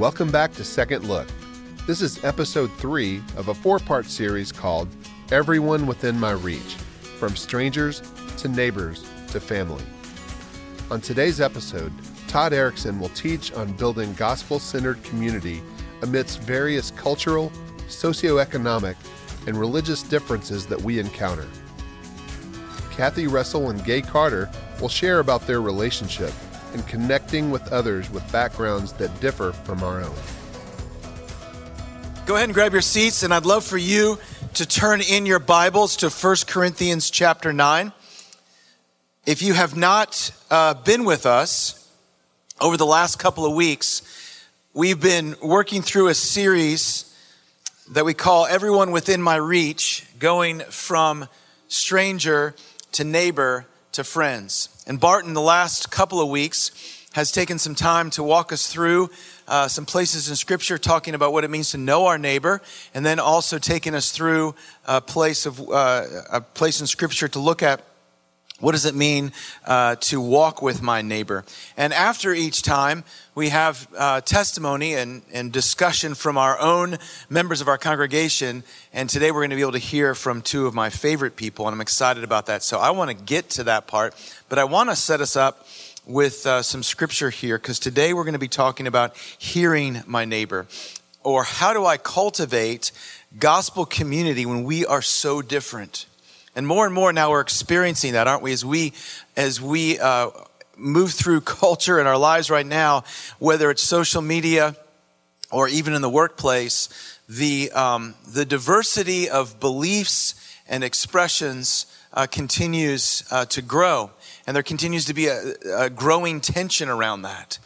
[0.00, 1.28] Welcome back to Second Look.
[1.86, 4.88] This is episode three of a four part series called
[5.30, 6.76] Everyone Within My Reach
[7.18, 8.00] From Strangers
[8.38, 9.84] to Neighbors to Family.
[10.90, 11.92] On today's episode,
[12.28, 15.62] Todd Erickson will teach on building gospel centered community
[16.00, 17.52] amidst various cultural,
[17.88, 18.96] socioeconomic,
[19.46, 21.46] and religious differences that we encounter.
[22.90, 24.48] Kathy Russell and Gay Carter
[24.80, 26.32] will share about their relationship
[26.72, 30.14] and connecting with others with backgrounds that differ from our own.
[32.26, 34.18] Go ahead and grab your seats, and I'd love for you
[34.54, 37.92] to turn in your Bibles to 1 Corinthians chapter 9.
[39.26, 41.88] If you have not uh, been with us
[42.60, 44.02] over the last couple of weeks,
[44.72, 47.06] we've been working through a series
[47.90, 51.26] that we call Everyone Within My Reach, going from
[51.66, 52.54] stranger
[52.92, 54.68] to neighbor to friends.
[54.86, 56.70] And Barton, the last couple of weeks,
[57.12, 59.10] has taken some time to walk us through
[59.48, 62.62] uh, some places in Scripture talking about what it means to know our neighbor,
[62.94, 64.54] and then also taking us through
[64.86, 67.82] a place of uh, a place in Scripture to look at
[68.60, 69.32] what does it mean
[69.66, 71.44] uh, to walk with my neighbor?
[71.76, 77.60] And after each time, we have uh, testimony and, and discussion from our own members
[77.60, 78.62] of our congregation.
[78.92, 81.66] And today we're going to be able to hear from two of my favorite people,
[81.66, 82.62] and I'm excited about that.
[82.62, 84.14] So I want to get to that part,
[84.48, 85.66] but I want to set us up
[86.06, 90.24] with uh, some scripture here because today we're going to be talking about hearing my
[90.24, 90.66] neighbor
[91.22, 92.92] or how do I cultivate
[93.38, 96.06] gospel community when we are so different.
[96.56, 98.52] And more and more now we're experiencing that, aren't we?
[98.52, 98.92] As we,
[99.36, 100.30] as we uh,
[100.76, 103.04] move through culture in our lives right now,
[103.38, 104.76] whether it's social media
[105.50, 106.88] or even in the workplace,
[107.28, 110.34] the, um, the diversity of beliefs
[110.68, 114.10] and expressions uh, continues uh, to grow.
[114.46, 117.58] And there continues to be a, a growing tension around that.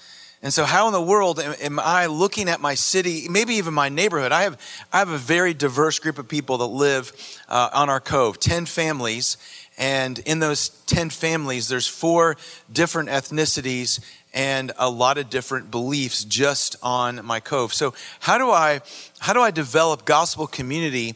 [0.45, 3.73] And so, how in the world am, am, I looking at my city, maybe even
[3.73, 4.31] my neighborhood?
[4.31, 4.61] I have,
[4.93, 7.13] I have a very diverse group of people that live
[7.49, 9.39] uh, on our cove, 10 families.
[9.79, 12.37] And in those 10 families, there's four
[12.71, 14.01] different ethnicities
[14.35, 17.73] and a lot of different beliefs just on my cove.
[17.73, 18.83] So, how do I,
[19.21, 21.15] how do I develop gospel community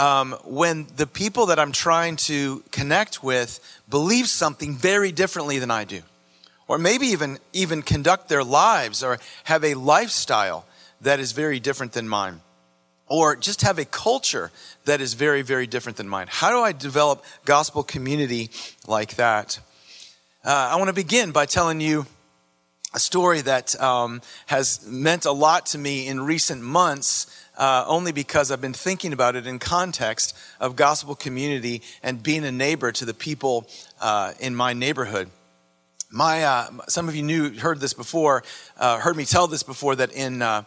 [0.00, 5.70] um, when the people that I'm trying to connect with believe something very differently than
[5.70, 6.02] I do?
[6.68, 10.64] Or maybe even even conduct their lives or have a lifestyle
[11.00, 12.40] that is very different than mine.
[13.06, 14.50] Or just have a culture
[14.86, 16.26] that is very very different than mine.
[16.30, 18.50] How do i develop gospel community
[18.86, 19.58] like that?
[20.44, 22.06] Uh, i want to begin by telling you
[22.94, 27.26] a story that um, has meant a lot to me in recent months
[27.56, 32.44] uh, only because I've been thinking about it in context of gospel community and being
[32.44, 33.68] a neighbor to the people
[34.00, 35.28] uh, in my neighborhood
[36.10, 38.42] my uh, some of you knew heard this before
[38.78, 40.62] uh, heard me tell this before that in uh,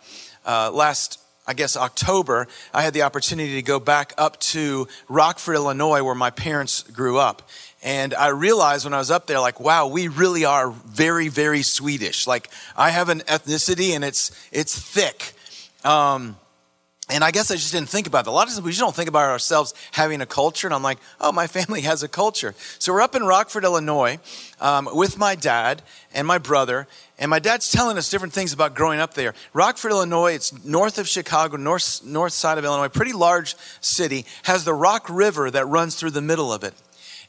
[0.45, 5.55] uh, last i guess october i had the opportunity to go back up to rockford
[5.55, 7.49] illinois where my parents grew up.
[7.83, 11.61] And i realized when i was up there like wow we really are very very
[11.61, 12.27] swedish.
[12.27, 15.33] Like i have an ethnicity and it's it's thick.
[15.83, 16.37] Um,
[17.09, 18.29] and I guess I just didn't think about it.
[18.29, 20.67] A lot of times we just don't think about ourselves having a culture.
[20.67, 22.53] And I'm like, oh, my family has a culture.
[22.79, 24.19] So we're up in Rockford, Illinois,
[24.59, 26.85] um, with my dad and my brother.
[27.17, 29.33] And my dad's telling us different things about growing up there.
[29.53, 34.65] Rockford, Illinois, it's north of Chicago, north, north side of Illinois, pretty large city, has
[34.65, 36.73] the Rock River that runs through the middle of it.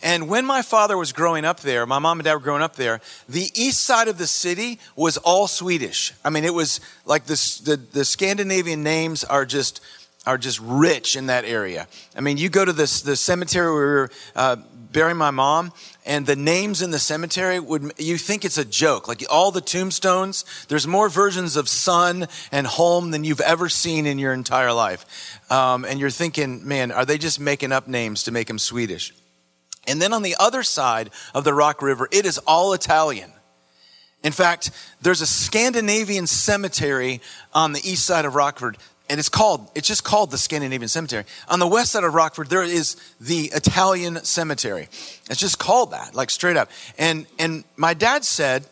[0.02, 2.76] And when my father was growing up there, my mom and dad were growing up
[2.76, 6.12] there, the east side of the city was all Swedish.
[6.24, 9.80] I mean, it was like the, the Scandinavian names are just,
[10.24, 11.88] are just rich in that area.
[12.16, 14.56] I mean, you go to this, the cemetery where we were uh,
[14.92, 15.72] burying my mom,
[16.06, 19.08] and the names in the cemetery would, you think it's a joke.
[19.08, 24.06] Like all the tombstones, there's more versions of son and home than you've ever seen
[24.06, 25.40] in your entire life.
[25.50, 29.12] Um, and you're thinking, man, are they just making up names to make them Swedish?
[29.88, 33.32] And then on the other side of the Rock River, it is all Italian.
[34.22, 34.70] In fact,
[35.00, 37.20] there's a Scandinavian cemetery
[37.54, 38.76] on the east side of Rockford,
[39.08, 41.24] and it's called, it's just called the Scandinavian Cemetery.
[41.48, 44.88] On the west side of Rockford, there is the Italian Cemetery.
[45.30, 46.70] It's just called that, like straight up.
[46.98, 48.66] And, and my dad said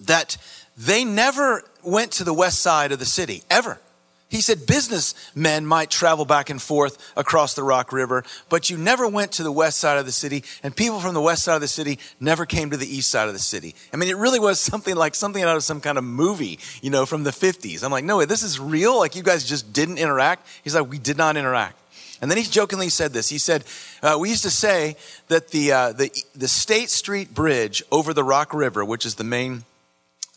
[0.00, 0.36] that
[0.76, 3.78] they never went to the west side of the city, ever.
[4.28, 9.06] He said businessmen might travel back and forth across the Rock River, but you never
[9.06, 11.60] went to the west side of the city, and people from the west side of
[11.60, 13.76] the city never came to the east side of the city.
[13.92, 16.90] I mean, it really was something like something out of some kind of movie, you
[16.90, 17.84] know, from the 50s.
[17.84, 18.98] I'm like, no this is real?
[18.98, 20.46] Like, you guys just didn't interact?
[20.64, 21.78] He's like, we did not interact.
[22.20, 23.28] And then he jokingly said this.
[23.28, 23.64] He said,
[24.02, 24.96] uh, We used to say
[25.28, 29.24] that the, uh, the, the State Street Bridge over the Rock River, which is the
[29.24, 29.64] main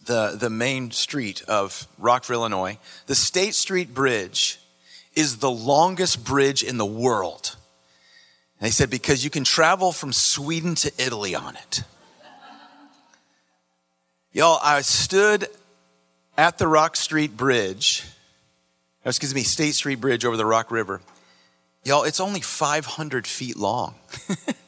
[0.05, 4.59] the, the main street of Rockford, Illinois, the State Street Bridge
[5.15, 7.55] is the longest bridge in the world.
[8.59, 11.83] And they said, because you can travel from Sweden to Italy on it.
[14.31, 15.47] Y'all, I stood
[16.37, 18.03] at the Rock Street Bridge,
[19.03, 21.01] excuse me, State Street Bridge over the Rock River.
[21.83, 23.95] Y'all, it's only 500 feet long.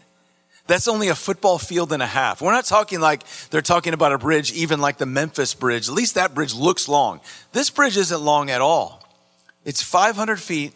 [0.71, 2.41] That's only a football field and a half.
[2.41, 5.89] We're not talking like they're talking about a bridge, even like the Memphis Bridge.
[5.89, 7.19] At least that bridge looks long.
[7.51, 9.05] This bridge isn't long at all.
[9.65, 10.71] It's 500 feet.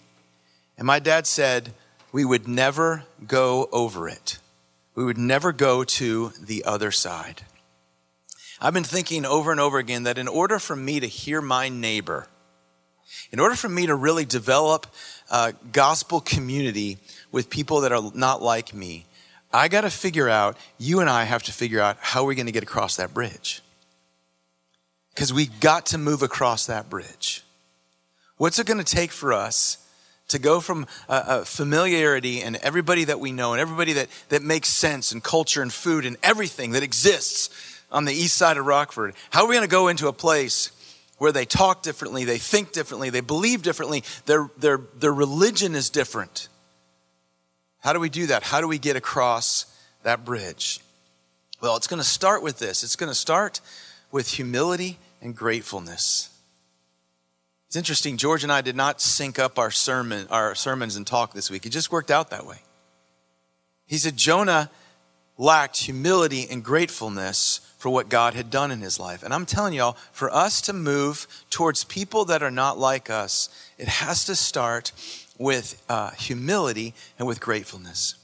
[0.78, 1.72] And my dad said
[2.12, 4.38] we would never go over it.
[4.96, 7.44] We would never go to the other side.
[8.60, 11.70] I've been thinking over and over again that in order for me to hear my
[11.70, 12.28] neighbor,
[13.32, 14.88] in order for me to really develop
[15.32, 16.98] a gospel community
[17.32, 19.06] with people that are not like me,
[19.56, 22.48] I got to figure out, you and I have to figure out how we're going
[22.48, 23.62] to get across that bridge.
[25.14, 27.42] Because we got to move across that bridge.
[28.36, 29.78] What's it going to take for us
[30.28, 30.88] to go from
[31.46, 35.72] familiarity and everybody that we know and everybody that, that makes sense and culture and
[35.72, 37.50] food and everything that exists
[37.94, 39.16] on the east side of Rockford?
[39.30, 40.72] How are we going to go into a place
[41.18, 45.90] where they talk differently, they think differently, they believe differently, their, their, their religion is
[45.90, 46.50] different?
[47.86, 48.42] How do we do that?
[48.42, 49.68] How do we get across
[50.02, 50.80] that bridge?
[51.62, 52.84] Well, it's going to start with this.
[52.84, 53.62] It's going to start
[54.12, 56.36] with humility and gratefulness.
[57.68, 58.18] It's interesting.
[58.18, 61.68] George and I did not sync up our sermon, our sermons and talk this week.
[61.68, 62.58] It just worked out that way.
[63.86, 64.72] He said Jonah
[65.38, 69.22] lacked humility and gratefulness for what God had done in his life.
[69.22, 73.48] And I'm telling y'all, for us to move towards people that are not like us,
[73.78, 74.92] it has to start
[75.38, 78.16] with uh, humility and with gratefulness.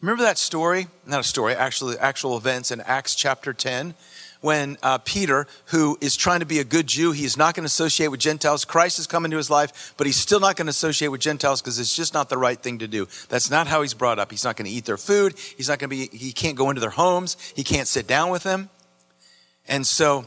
[0.00, 0.88] Remember that story?
[1.06, 3.94] Not a story, actually, actual events in Acts chapter 10
[4.42, 7.62] when uh, Peter, who is trying to be a good Jew, he is not going
[7.62, 8.64] to associate with Gentiles.
[8.64, 11.62] Christ has come into his life, but he's still not going to associate with Gentiles
[11.62, 13.06] because it's just not the right thing to do.
[13.28, 14.30] That's not how he's brought up.
[14.30, 15.38] He's not going to eat their food.
[15.56, 17.36] He's not going to be, he can't go into their homes.
[17.54, 18.68] He can't sit down with them.
[19.68, 20.26] And so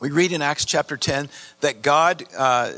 [0.00, 1.28] we read in Acts chapter 10
[1.60, 2.72] that God, uh,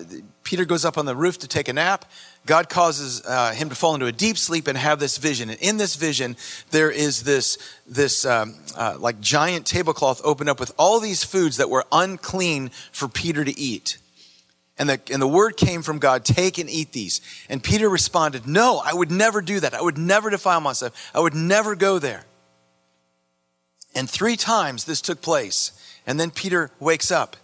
[0.45, 2.05] Peter goes up on the roof to take a nap.
[2.49, 5.51] God causes uh, him to fall into a deep sleep and have this vision.
[5.51, 6.35] And in this vision,
[6.71, 11.59] there is this, this um, uh, like giant tablecloth opened up with all these foods
[11.59, 13.99] that were unclean for Peter to eat.
[14.79, 17.21] And the, and the word came from God, take and eat these.
[17.51, 19.75] And Peter responded, No, I would never do that.
[19.75, 21.11] I would never defile myself.
[21.15, 22.25] I would never go there.
[23.95, 25.73] And three times this took place.
[26.07, 27.37] And then Peter wakes up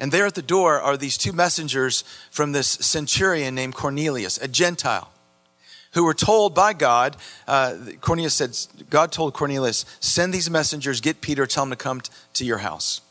[0.00, 4.48] and there at the door are these two messengers from this centurion named Cornelius, a
[4.48, 5.12] Gentile,
[5.92, 7.18] who were told by God.
[7.46, 8.56] Uh, Cornelius said,
[8.88, 12.58] God told Cornelius, send these messengers, get Peter, tell him to come t- to your
[12.58, 13.02] house.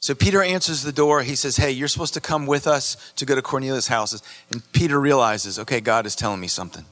[0.00, 1.22] So Peter answers the door.
[1.22, 4.20] He says, Hey, you're supposed to come with us to go to Cornelius' house.
[4.50, 6.86] And Peter realizes, okay, God is telling me something.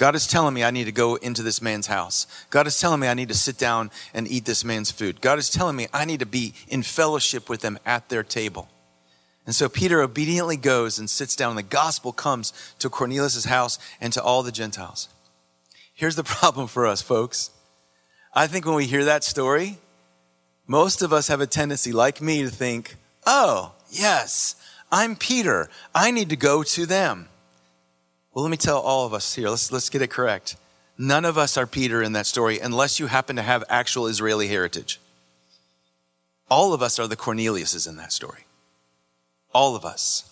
[0.00, 2.26] God is telling me I need to go into this man's house.
[2.48, 5.20] God is telling me I need to sit down and eat this man's food.
[5.20, 8.70] God is telling me I need to be in fellowship with them at their table.
[9.44, 13.78] And so Peter obediently goes and sits down, and the gospel comes to Cornelius' house
[14.00, 15.10] and to all the Gentiles.
[15.92, 17.50] Here's the problem for us, folks.
[18.32, 19.76] I think when we hear that story,
[20.66, 22.96] most of us have a tendency, like me, to think,
[23.26, 24.56] oh, yes,
[24.90, 25.68] I'm Peter.
[25.94, 27.28] I need to go to them.
[28.32, 30.56] Well, let me tell all of us here, let's, let's get it correct.
[30.96, 34.48] None of us are Peter in that story unless you happen to have actual Israeli
[34.48, 35.00] heritage.
[36.48, 38.44] All of us are the Corneliuses in that story.
[39.52, 40.30] All of us.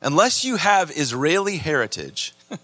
[0.00, 2.34] Unless you have Israeli heritage,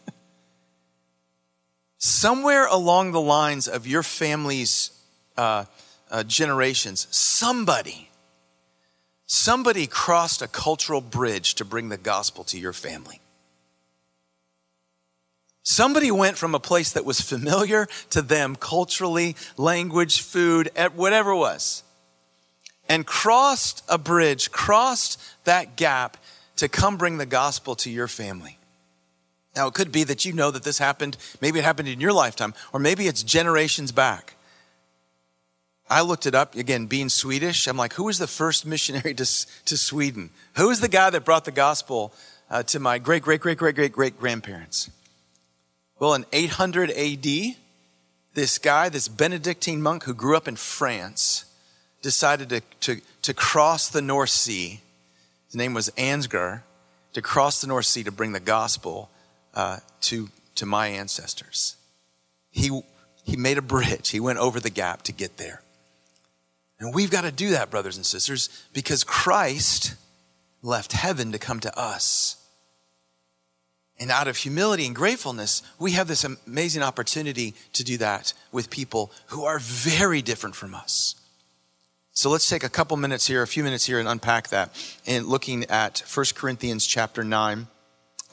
[1.99, 4.91] somewhere along the lines of your family's
[5.37, 5.65] uh,
[6.11, 8.09] uh, generations, somebody,
[9.27, 13.21] somebody crossed a cultural bridge to bring the gospel to your family.
[15.65, 21.39] Somebody went from a place that was familiar to them culturally, language, food, whatever it
[21.39, 21.83] was,
[22.87, 26.19] and crossed a bridge, crossed that gap
[26.57, 28.59] to come bring the gospel to your family.
[29.57, 32.13] Now, it could be that you know that this happened, maybe it happened in your
[32.13, 34.35] lifetime, or maybe it's generations back.
[35.89, 37.67] I looked it up, again, being Swedish.
[37.67, 40.29] I'm like, who was the first missionary to, to Sweden?
[40.57, 42.13] Who was the guy that brought the gospel
[42.51, 44.91] uh, to my great, great, great, great, great, great grandparents?
[45.99, 47.57] Well, in 800 AD,
[48.35, 51.45] this guy, this Benedictine monk who grew up in France,
[52.03, 54.81] decided to, to, to cross the North Sea.
[55.47, 56.63] His name was Ansgar,
[57.15, 59.09] to cross the North Sea to bring the gospel
[59.55, 61.77] uh, to, to my ancestors.
[62.51, 62.83] He,
[63.23, 65.63] he made a bridge, he went over the gap to get there.
[66.79, 69.95] And we've got to do that, brothers and sisters, because Christ
[70.61, 72.44] left heaven to come to us.
[73.99, 78.69] And out of humility and gratefulness, we have this amazing opportunity to do that with
[78.71, 81.15] people who are very different from us.
[82.13, 84.71] So let's take a couple minutes here, a few minutes here, and unpack that
[85.05, 87.67] in looking at 1 Corinthians chapter 9.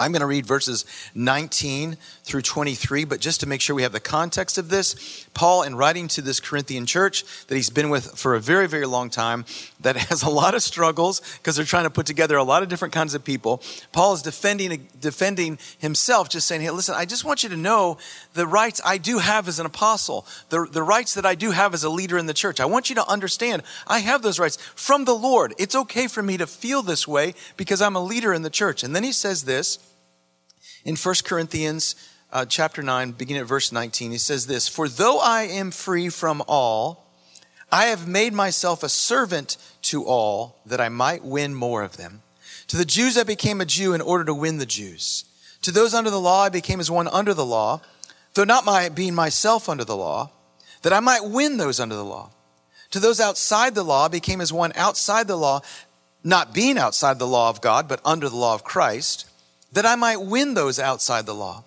[0.01, 3.91] I'm going to read verses 19 through 23, but just to make sure we have
[3.91, 8.17] the context of this, Paul, in writing to this Corinthian church that he's been with
[8.17, 9.45] for a very, very long time,
[9.81, 12.69] that has a lot of struggles because they're trying to put together a lot of
[12.69, 17.23] different kinds of people, Paul is defending, defending himself, just saying, hey, listen, I just
[17.23, 17.99] want you to know
[18.33, 21.75] the rights I do have as an apostle, the, the rights that I do have
[21.75, 22.59] as a leader in the church.
[22.59, 25.53] I want you to understand I have those rights from the Lord.
[25.59, 28.83] It's okay for me to feel this way because I'm a leader in the church.
[28.83, 29.77] And then he says this,
[30.83, 31.95] in 1 Corinthians
[32.31, 36.09] uh, chapter 9, beginning at verse 19, he says this For though I am free
[36.09, 37.07] from all,
[37.71, 42.21] I have made myself a servant to all that I might win more of them.
[42.67, 45.25] To the Jews I became a Jew in order to win the Jews.
[45.61, 47.81] To those under the law I became as one under the law,
[48.33, 50.31] though not my being myself under the law,
[50.81, 52.31] that I might win those under the law.
[52.91, 55.61] To those outside the law I became as one outside the law,
[56.23, 59.30] not being outside the law of God, but under the law of Christ
[59.71, 61.63] that I might win those outside the law.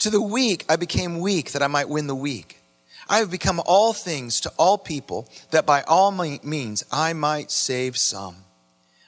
[0.00, 2.60] To the weak, I became weak that I might win the weak.
[3.08, 7.96] I have become all things to all people that by all means I might save
[7.96, 8.36] some.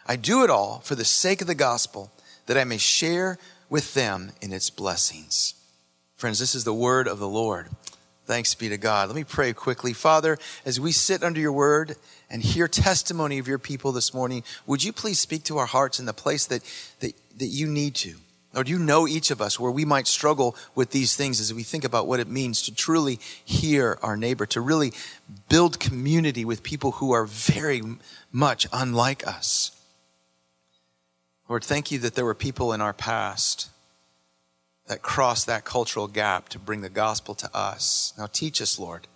[0.07, 2.11] I do it all for the sake of the gospel
[2.47, 5.55] that I may share with them in its blessings.
[6.15, 7.69] Friends, this is the word of the Lord.
[8.29, 9.09] Thanks be to God.
[9.09, 9.95] Let me pray quickly.
[9.95, 11.97] Father, as we sit under your word
[12.29, 15.99] and hear testimony of your people this morning, would you please speak to our hearts
[15.99, 16.63] in the place that,
[17.01, 18.17] that that you need to?
[18.53, 21.63] Lord, you know each of us where we might struggle with these things as we
[21.63, 24.93] think about what it means to truly hear our neighbor, to really
[25.49, 27.81] build community with people who are very
[28.31, 29.71] much unlike us?
[31.49, 33.71] Lord, thank you that there were people in our past
[34.89, 38.13] that crossed that cultural gap to bring the gospel to us.
[38.19, 39.07] Now teach us, Lord,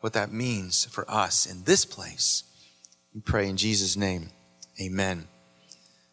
[0.00, 2.44] what that means for us in this place.
[3.14, 4.30] We pray in Jesus' name.
[4.80, 5.26] Amen.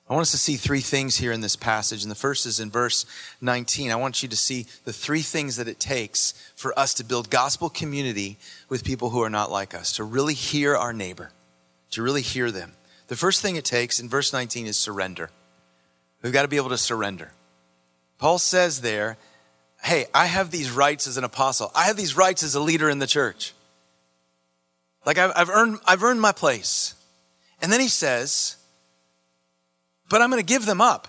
[0.09, 2.03] I want us to see three things here in this passage.
[2.03, 3.05] And the first is in verse
[3.41, 3.91] 19.
[3.91, 7.29] I want you to see the three things that it takes for us to build
[7.29, 8.37] gospel community
[8.69, 11.31] with people who are not like us, to really hear our neighbor,
[11.91, 12.73] to really hear them.
[13.07, 15.31] The first thing it takes in verse 19 is surrender.
[16.21, 17.31] We've got to be able to surrender.
[18.17, 19.17] Paul says there,
[19.81, 22.89] Hey, I have these rights as an apostle, I have these rights as a leader
[22.89, 23.53] in the church.
[25.05, 26.95] Like I've, I've earned, I've earned my place.
[27.61, 28.57] And then he says,
[30.09, 31.07] but I'm going to give them up.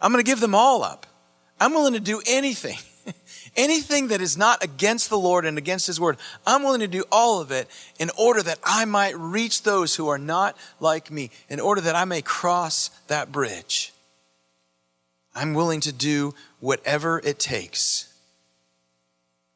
[0.00, 1.06] I'm going to give them all up.
[1.60, 2.78] I'm willing to do anything.
[3.56, 6.16] anything that is not against the Lord and against His word.
[6.46, 10.08] I'm willing to do all of it in order that I might reach those who
[10.08, 13.91] are not like me, in order that I may cross that bridge.
[15.34, 18.12] I'm willing to do whatever it takes.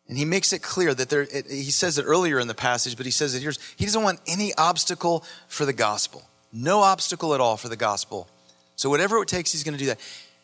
[0.09, 2.97] And he makes it clear that there, it, he says it earlier in the passage,
[2.97, 3.52] but he says it here.
[3.76, 6.23] He doesn't want any obstacle for the gospel.
[6.52, 8.28] No obstacle at all for the gospel.
[8.76, 9.99] So, whatever it takes, he's going to do that.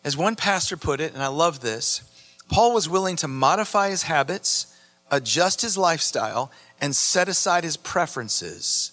[0.04, 2.02] As one pastor put it, and I love this,
[2.48, 4.76] Paul was willing to modify his habits,
[5.10, 8.92] adjust his lifestyle, and set aside his preferences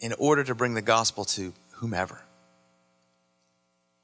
[0.00, 2.20] in order to bring the gospel to whomever.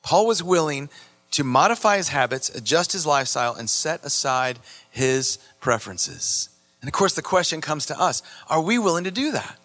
[0.03, 0.89] Paul was willing
[1.33, 4.59] to modify his habits, adjust his lifestyle, and set aside
[4.91, 6.49] his preferences.
[6.81, 9.59] And of course, the question comes to us are we willing to do that?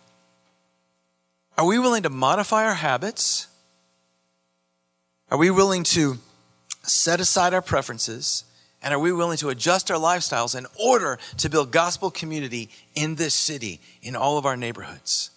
[1.57, 3.47] Are we willing to modify our habits?
[5.29, 6.19] Are we willing to
[6.83, 8.43] set aside our preferences?
[8.81, 13.15] And are we willing to adjust our lifestyles in order to build gospel community in
[13.15, 15.31] this city, in all of our neighborhoods?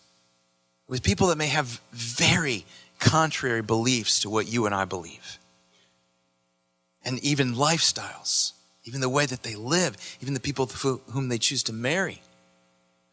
[0.86, 2.66] With people that may have very
[3.00, 5.38] contrary beliefs to what you and I believe.
[7.04, 8.52] And even lifestyles,
[8.84, 12.22] even the way that they live, even the people whom they choose to marry.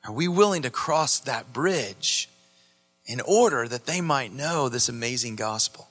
[0.06, 2.29] Are we willing to cross that bridge
[3.06, 5.87] in order that they might know this amazing gospel?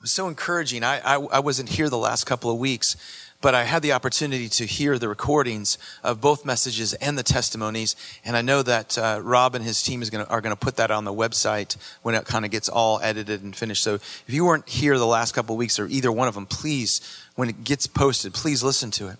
[0.00, 0.84] Was so encouraging.
[0.84, 2.96] I, I, I, wasn't here the last couple of weeks,
[3.40, 7.96] but I had the opportunity to hear the recordings of both messages and the testimonies.
[8.24, 10.76] And I know that uh, Rob and his team is gonna, are going to put
[10.76, 13.82] that on the website when it kind of gets all edited and finished.
[13.82, 16.46] So if you weren't here the last couple of weeks or either one of them,
[16.46, 17.00] please,
[17.34, 19.16] when it gets posted, please listen to it.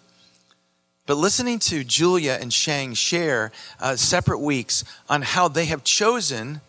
[1.06, 6.60] But listening to Julia and Shang share uh, separate weeks on how they have chosen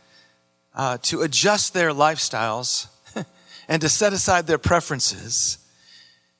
[0.74, 2.88] uh, to adjust their lifestyles
[3.70, 5.60] and to set aside their preferences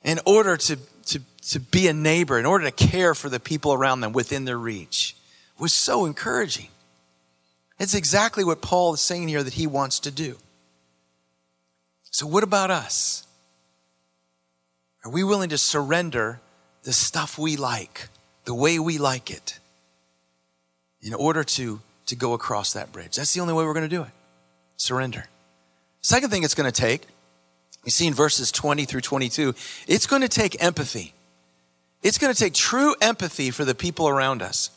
[0.02, 3.72] in order to, to, to be a neighbor, in order to care for the people
[3.72, 5.16] around them within their reach
[5.58, 6.68] was so encouraging.
[7.78, 10.36] It's exactly what Paul is saying here that he wants to do.
[12.10, 13.26] So, what about us?
[15.04, 16.40] Are we willing to surrender
[16.82, 18.08] the stuff we like,
[18.44, 19.58] the way we like it,
[21.00, 23.16] in order to, to go across that bridge?
[23.16, 24.10] That's the only way we're going to do it.
[24.76, 25.26] Surrender.
[26.02, 27.06] Second thing it's going to take,
[27.84, 29.54] you see in verses 20 through 22,
[29.86, 31.14] it's going to take empathy.
[32.02, 34.70] It's going to take true empathy for the people around us.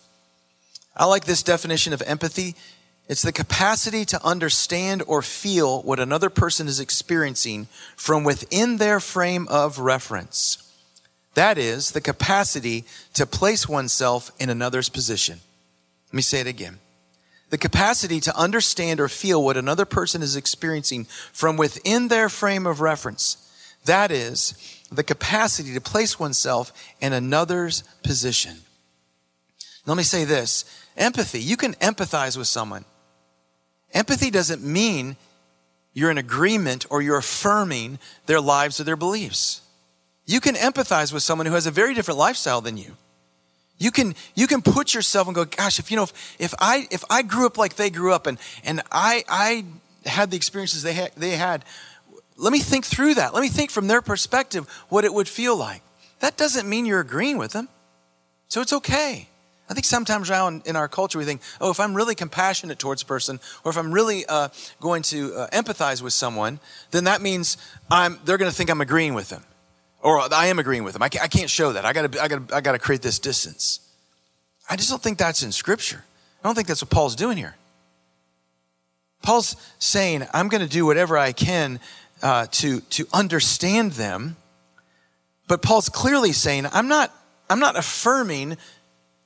[0.95, 2.55] I like this definition of empathy.
[3.07, 8.99] It's the capacity to understand or feel what another person is experiencing from within their
[8.99, 10.59] frame of reference.
[11.33, 15.39] That is, the capacity to place oneself in another's position.
[16.07, 16.79] Let me say it again.
[17.53, 22.65] The capacity to understand or feel what another person is experiencing from within their frame
[22.65, 23.37] of reference.
[23.85, 24.55] That is,
[24.91, 28.61] the capacity to place oneself in another's position.
[29.85, 30.65] Let me say this
[30.97, 31.41] empathy.
[31.41, 32.85] You can empathize with someone.
[33.93, 35.15] Empathy doesn't mean
[35.93, 39.61] you're in agreement or you're affirming their lives or their beliefs.
[40.25, 42.97] You can empathize with someone who has a very different lifestyle than you.
[43.77, 46.87] You can, you can put yourself and go, gosh, if you know, if, if I,
[46.91, 49.65] if I grew up like they grew up and, and I, I
[50.05, 51.65] had the experiences they had, they had,
[52.37, 53.33] let me think through that.
[53.33, 55.81] Let me think from their perspective what it would feel like.
[56.19, 57.67] That doesn't mean you're agreeing with them.
[58.47, 59.27] So it's okay.
[59.69, 63.01] I think sometimes around in our culture we think, oh, if I'm really compassionate towards
[63.01, 64.49] a person, or if I'm really uh,
[64.79, 66.59] going to uh, empathize with someone,
[66.91, 67.57] then that means
[67.89, 69.43] I'm, they're going to think I'm agreeing with them,
[70.03, 71.01] or I am agreeing with them.
[71.01, 71.85] I can't, I can't show that.
[71.85, 73.79] I got to, I got to, I got to create this distance.
[74.69, 76.03] I just don't think that's in Scripture.
[76.43, 77.55] I don't think that's what Paul's doing here.
[79.23, 81.79] Paul's saying, I'm going to do whatever I can
[82.21, 84.35] uh, to to understand them,
[85.47, 87.13] but Paul's clearly saying, I'm not,
[87.49, 88.57] I'm not affirming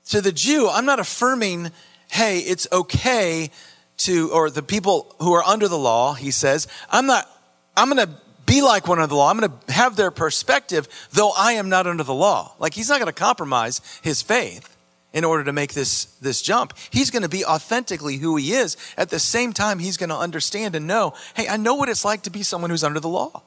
[0.09, 1.71] to the Jew, I'm not affirming,
[2.11, 3.49] hey, it's okay
[3.97, 7.27] to, or the people who are under the law, he says, I'm not,
[7.75, 8.13] I'm going to
[8.47, 9.29] be like one under the law.
[9.29, 12.55] I'm going to have their perspective, though I am not under the law.
[12.57, 14.75] Like he's not going to compromise his faith
[15.13, 16.73] in order to make this, this jump.
[16.89, 18.75] He's going to be authentically who he is.
[18.97, 22.03] At the same time, he's going to understand and know, hey, I know what it's
[22.03, 23.43] like to be someone who's under the law.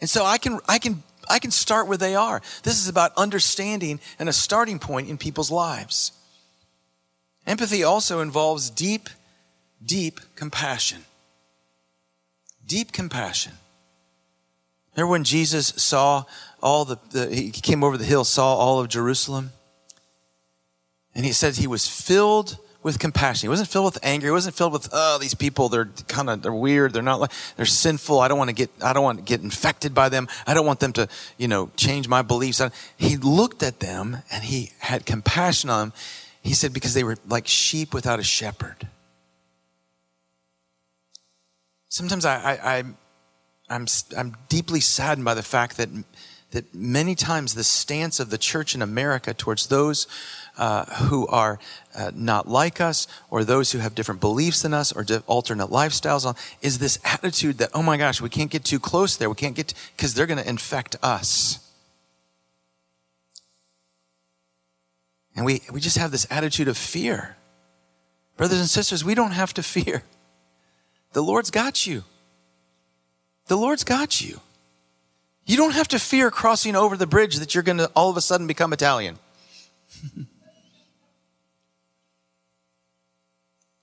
[0.00, 2.40] And so I can, I can I can start where they are.
[2.62, 6.12] This is about understanding and a starting point in people's lives.
[7.46, 9.08] Empathy also involves deep,
[9.84, 11.04] deep compassion.
[12.66, 13.52] Deep compassion.
[14.96, 16.24] Remember when Jesus saw
[16.62, 19.50] all the, the, he came over the hill, saw all of Jerusalem?
[21.14, 23.46] And he said he was filled with compassion.
[23.46, 24.28] He wasn't filled with anger.
[24.28, 26.92] He wasn't filled with, oh, these people, they're kind of, they're weird.
[26.92, 28.20] They're not like, they're sinful.
[28.20, 30.28] I don't want to get, I don't want to get infected by them.
[30.46, 32.62] I don't want them to, you know, change my beliefs.
[32.96, 35.92] He looked at them and he had compassion on them.
[36.42, 38.88] He said, because they were like sheep without a shepherd.
[41.88, 42.84] Sometimes I, I, I
[43.68, 45.88] I'm, I'm deeply saddened by the fact that,
[46.52, 50.06] that many times the stance of the church in America towards those
[50.56, 51.58] uh, who are
[51.94, 56.36] uh, not like us or those who have different beliefs than us or alternate lifestyles
[56.62, 59.28] is this attitude that, oh my gosh, we can't get too close there.
[59.28, 61.58] We can't get, because they're going to infect us.
[65.34, 67.36] And we, we just have this attitude of fear.
[68.36, 70.04] Brothers and sisters, we don't have to fear.
[71.16, 72.04] The Lord's got you.
[73.46, 74.38] The Lord's got you.
[75.46, 78.18] You don't have to fear crossing over the bridge that you're going to all of
[78.18, 79.18] a sudden become Italian.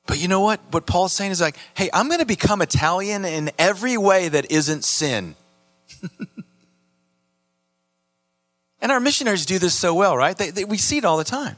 [0.06, 0.60] But you know what?
[0.70, 4.52] What Paul's saying is like, hey, I'm going to become Italian in every way that
[4.52, 5.34] isn't sin.
[8.82, 10.38] and our missionaries do this so well, right?
[10.38, 11.56] They, they, we see it all the time.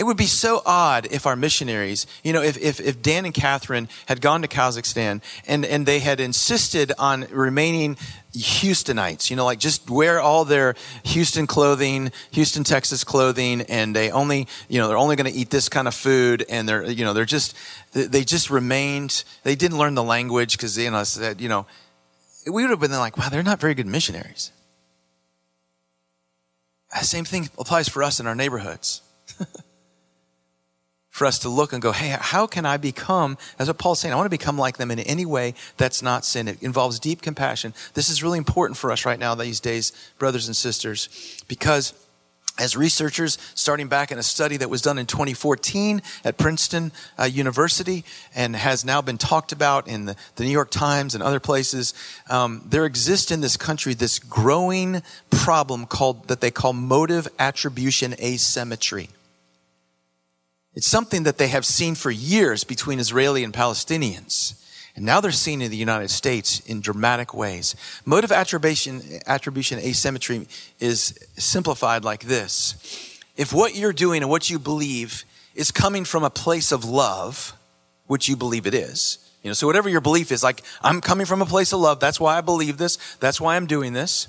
[0.00, 3.34] It would be so odd if our missionaries, you know, if, if, if, Dan and
[3.34, 7.98] Catherine had gone to Kazakhstan and, and they had insisted on remaining
[8.32, 14.10] Houstonites, you know, like just wear all their Houston clothing, Houston, Texas clothing, and they
[14.10, 17.04] only, you know, they're only going to eat this kind of food, and they're, you
[17.04, 17.54] know, they're just,
[17.92, 21.66] they just remained, they didn't learn the language because, you know, said, you know,
[22.46, 24.50] we would have been like, wow, they're not very good missionaries.
[26.90, 29.02] The same thing applies for us in our neighborhoods.
[31.20, 34.14] for us to look and go, hey, how can I become, as what Paul's saying,
[34.14, 36.48] I want to become like them in any way that's not sin.
[36.48, 37.74] It involves deep compassion.
[37.92, 41.92] This is really important for us right now, these days, brothers and sisters, because
[42.58, 47.24] as researchers, starting back in a study that was done in 2014 at Princeton uh,
[47.24, 48.02] University
[48.34, 51.92] and has now been talked about in the, the New York Times and other places,
[52.30, 58.14] um, there exists in this country this growing problem called that they call motive attribution
[58.22, 59.10] asymmetry.
[60.74, 64.54] It's something that they have seen for years between Israeli and Palestinians.
[64.96, 67.74] And now they're seen in the United States in dramatic ways.
[68.04, 70.46] Motive attribution, attribution asymmetry
[70.78, 73.18] is simplified like this.
[73.36, 77.54] If what you're doing and what you believe is coming from a place of love,
[78.06, 81.24] which you believe it is, you know, so whatever your belief is, like, I'm coming
[81.24, 84.28] from a place of love, that's why I believe this, that's why I'm doing this.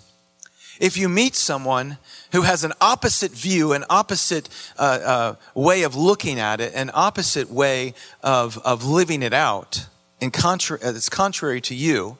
[0.82, 2.00] If you meet someone
[2.32, 6.90] who has an opposite view, an opposite uh, uh, way of looking at it, an
[6.96, 9.86] opposite way of, of living it out,
[10.20, 12.18] and contra- it's contrary to you,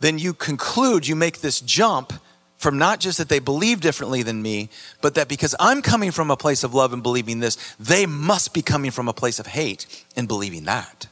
[0.00, 2.14] then you conclude, you make this jump
[2.56, 4.70] from not just that they believe differently than me,
[5.02, 8.54] but that because I'm coming from a place of love and believing this, they must
[8.54, 11.08] be coming from a place of hate and believing that.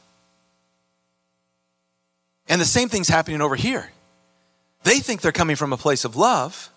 [2.47, 3.91] And the same thing's happening over here.
[4.85, 6.69] They think they're coming from a place of love.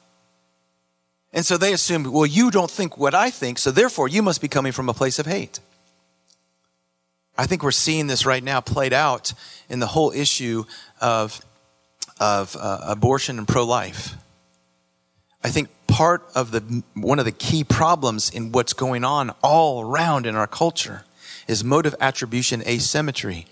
[1.35, 4.40] And so they assume, well, you don't think what I think, so therefore you must
[4.40, 5.61] be coming from a place of hate.
[7.37, 9.35] I think we're seeing this right now played out
[9.68, 10.64] in the whole issue
[11.03, 11.38] of,
[12.18, 14.14] of uh, abortion and pro life.
[15.44, 19.83] I think part of the, one of the key problems in what's going on all
[19.83, 21.05] around in our culture
[21.47, 23.47] is motive attribution asymmetry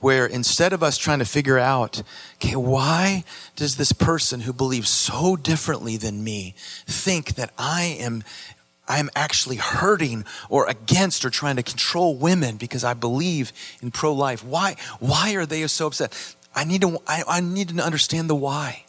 [0.00, 2.02] where instead of us trying to figure out,
[2.36, 6.54] okay, why does this person who believes so differently than me
[6.86, 8.22] think that I am
[8.88, 14.44] I'm actually hurting or against or trying to control women because I believe in pro-life.
[14.44, 16.36] Why, why are they so upset?
[16.54, 18.84] I need to, I, I need to understand the why.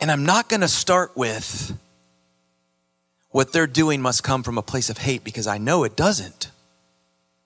[0.00, 1.76] And I'm not going to start with
[3.30, 6.50] what they're doing must come from a place of hate because I know it doesn't.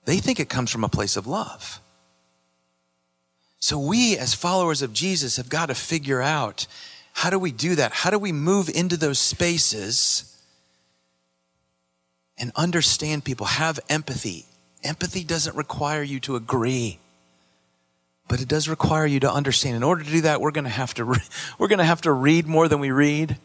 [0.05, 1.79] They think it comes from a place of love.
[3.63, 6.67] So we, as followers of Jesus, have got to figure out
[7.13, 7.93] how do we do that?
[7.93, 10.37] How do we move into those spaces
[12.37, 14.47] and understand people, have empathy?
[14.83, 16.99] Empathy doesn't require you to agree,
[18.27, 19.77] but it does require you to understand.
[19.77, 21.23] In order to do that, we're going to have to, re-
[21.57, 23.37] we're going to have to read more than we read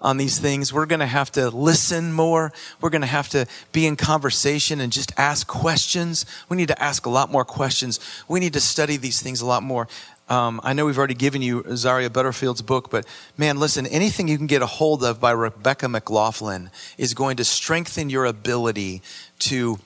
[0.00, 0.72] on these things.
[0.72, 2.52] We're going to have to listen more.
[2.80, 6.26] We're going to have to be in conversation and just ask questions.
[6.48, 7.98] We need to ask a lot more questions.
[8.28, 9.88] We need to study these things a lot more.
[10.28, 13.06] Um, I know we've already given you Rosaria Butterfield's book, but
[13.38, 17.44] man, listen, anything you can get a hold of by Rebecca McLaughlin is going to
[17.44, 19.02] strengthen your ability
[19.40, 19.78] to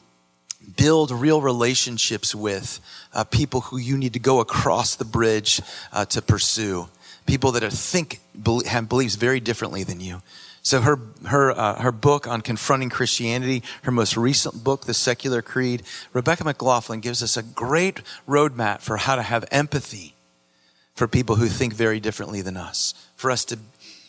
[0.76, 2.80] build real relationships with
[3.12, 5.60] uh, people who you need to go across the bridge
[5.92, 6.88] uh, to pursue
[7.26, 8.20] people that are think
[8.66, 10.22] have beliefs very differently than you.
[10.62, 15.42] So her her uh, her book on confronting Christianity, her most recent book, The Secular
[15.42, 20.14] Creed, Rebecca McLaughlin gives us a great roadmap for how to have empathy
[20.94, 22.94] for people who think very differently than us.
[23.16, 23.58] For us to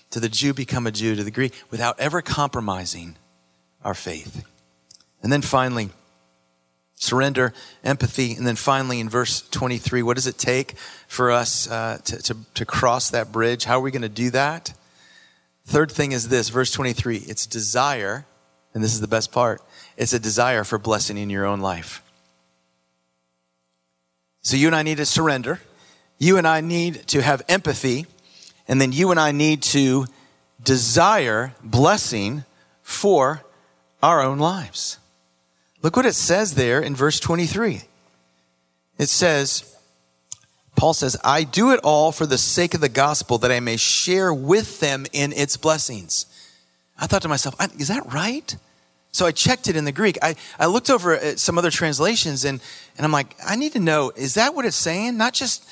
[0.09, 3.15] to the Jew become a Jew, to the Greek, without ever compromising
[3.83, 4.45] our faith.
[5.23, 5.89] And then finally,
[7.01, 7.51] surrender,
[7.83, 12.17] empathy, and then finally in verse 23, what does it take for us uh, to,
[12.21, 13.65] to, to cross that bridge?
[13.65, 14.73] How are we going to do that?
[15.65, 18.25] Third thing is this, verse 23, it's desire,
[18.73, 19.61] and this is the best part,
[19.97, 22.03] it's a desire for blessing in your own life.
[24.43, 25.59] So you and I need to surrender.
[26.19, 28.05] You and I need to have empathy.
[28.67, 30.05] And then you and I need to
[30.63, 32.43] desire blessing
[32.83, 33.43] for
[34.03, 34.97] our own lives.
[35.81, 37.81] Look what it says there in verse 23.
[38.97, 39.75] It says,
[40.75, 43.77] Paul says, I do it all for the sake of the gospel that I may
[43.77, 46.25] share with them in its blessings.
[46.99, 48.55] I thought to myself, is that right?
[49.11, 50.17] So I checked it in the Greek.
[50.21, 52.61] I, I looked over at some other translations and,
[52.95, 55.17] and I'm like, I need to know, is that what it's saying?
[55.17, 55.67] Not just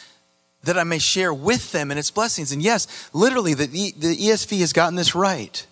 [0.63, 2.51] that I may share with them in its blessings.
[2.51, 5.65] And yes, literally, the, the ESV has gotten this right.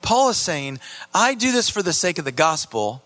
[0.00, 0.78] Paul is saying,
[1.12, 3.02] I do this for the sake of the gospel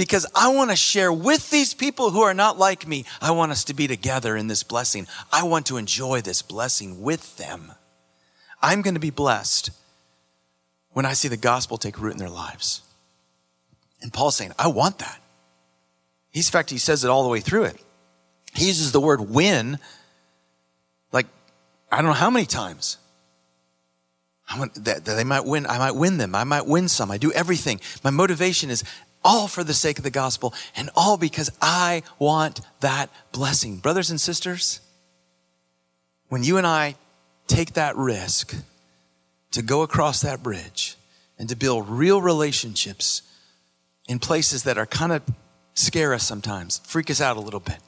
[0.00, 3.04] because I want to share with these people who are not like me.
[3.20, 5.06] I want us to be together in this blessing.
[5.30, 7.72] I want to enjoy this blessing with them.
[8.62, 9.68] I'm going to be blessed
[10.92, 12.80] when I see the gospel take root in their lives.
[14.00, 15.20] And Paul's saying, I want that.
[16.30, 17.76] He's, in fact, he says it all the way through it.
[18.54, 19.78] He uses the word win
[21.12, 21.26] like,
[21.92, 22.96] I don't know how many times.
[24.48, 25.66] I want that, that they might win.
[25.66, 26.34] I might win them.
[26.34, 27.10] I might win some.
[27.10, 27.82] I do everything.
[28.02, 28.82] My motivation is
[29.24, 33.78] all for the sake of the gospel and all because I want that blessing.
[33.78, 34.80] Brothers and sisters,
[36.28, 36.96] when you and I
[37.46, 38.54] take that risk
[39.50, 40.96] to go across that bridge
[41.38, 43.22] and to build real relationships
[44.08, 45.22] in places that are kind of
[45.74, 47.78] scare us sometimes, freak us out a little bit.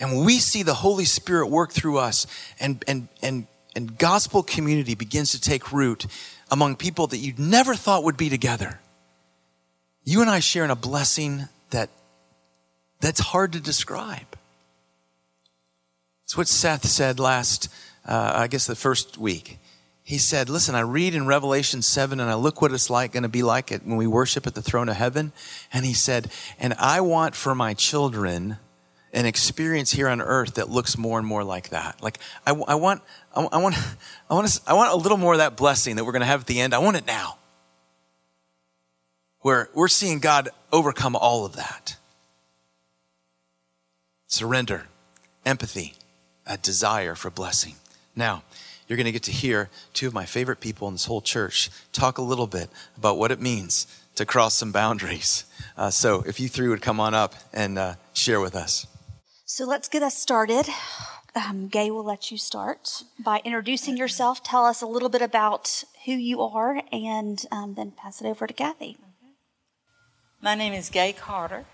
[0.00, 2.26] And we see the Holy Spirit work through us
[2.60, 3.46] and, and, and,
[3.76, 6.06] and gospel community begins to take root
[6.50, 8.80] among people that you'd never thought would be together,
[10.04, 11.90] you and I share in a blessing that
[13.00, 14.36] that's hard to describe.
[16.24, 17.68] It's what Seth said last,
[18.06, 19.58] uh, I guess, the first week.
[20.02, 23.22] He said, Listen, I read in Revelation 7 and I look what it's like, going
[23.22, 25.32] to be like it when we worship at the throne of heaven.
[25.72, 28.58] And he said, And I want for my children
[29.14, 32.02] an experience here on earth that looks more and more like that.
[32.02, 33.00] Like, I, I want,
[33.34, 33.76] I, I, want,
[34.30, 36.40] I want, I want a little more of that blessing that we're going to have
[36.40, 36.74] at the end.
[36.74, 37.38] I want it now.
[39.44, 41.96] Where we're seeing God overcome all of that.
[44.26, 44.86] Surrender,
[45.44, 45.92] empathy,
[46.46, 47.74] a desire for blessing.
[48.16, 48.42] Now,
[48.88, 51.68] you're going to get to hear two of my favorite people in this whole church
[51.92, 55.44] talk a little bit about what it means to cross some boundaries.
[55.76, 58.86] Uh, so, if you three would come on up and uh, share with us.
[59.44, 60.70] So let's get us started.
[61.34, 64.42] Um, Gay will let you start by introducing yourself.
[64.42, 68.46] Tell us a little bit about who you are, and um, then pass it over
[68.46, 68.96] to Kathy.
[70.44, 71.64] My name is Gay Carter.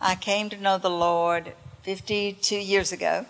[0.00, 1.52] I came to know the Lord
[1.84, 3.26] 52 years ago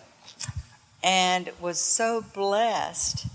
[1.03, 3.27] and was so blessed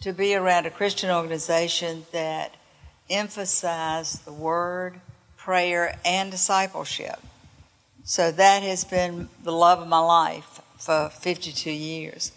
[0.00, 2.54] to be around a Christian organization that
[3.10, 5.00] emphasized the word,
[5.36, 7.18] prayer, and discipleship.
[8.04, 12.32] So that has been the love of my life for 52 years.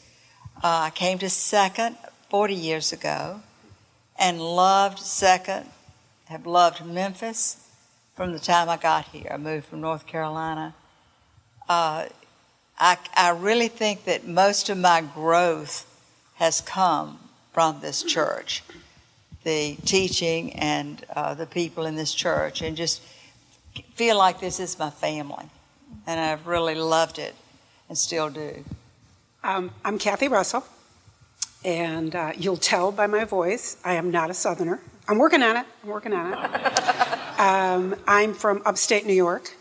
[0.57, 1.95] Uh, I came to Second
[2.29, 3.39] 40 years ago
[4.17, 5.67] and loved Second,
[6.25, 7.65] have loved Memphis
[8.19, 9.31] from the time I got here.
[9.31, 10.73] I moved from North Carolina.
[11.69, 12.07] Uh,
[12.77, 15.85] I, I really think that most of my growth
[16.35, 17.17] has come
[17.53, 18.61] from this church
[19.45, 23.01] the teaching and uh, the people in this church, and just
[23.93, 25.45] feel like this is my family
[26.05, 27.35] and I've really loved it
[27.87, 28.65] and still do.
[29.45, 30.65] Um, I'm Kathy Russell,
[31.63, 34.81] and uh, you'll tell by my voice I am not a Southerner.
[35.07, 35.65] I'm working on it.
[35.83, 37.05] I'm working on it.
[37.39, 39.55] um, I'm from upstate New York.